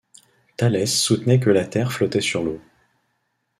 [0.57, 2.59] Thalès soutenait que la Terre flottait sur l'eau.